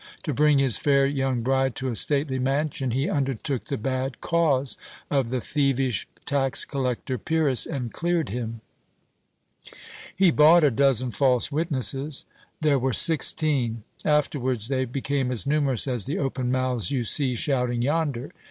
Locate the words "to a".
1.75-1.95